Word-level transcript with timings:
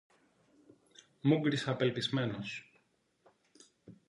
μούγκρισα 1.21 1.71
απελπισμένος. 1.71 2.71